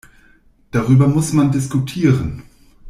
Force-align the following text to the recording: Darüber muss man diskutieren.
Darüber 0.71 1.07
muss 1.07 1.31
man 1.31 1.51
diskutieren. 1.51 2.41